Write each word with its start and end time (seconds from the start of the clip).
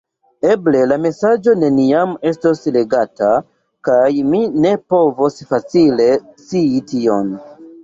Eble 0.51 0.79
la 0.91 0.95
mesaĝo 1.01 1.53
neniam 1.63 2.15
estos 2.31 2.63
legata, 2.79 3.29
kaj 3.89 4.01
mi 4.31 4.41
ne 4.65 4.73
povos 4.97 5.39
facile 5.55 6.11
scii 6.25 6.85
tion. 6.93 7.33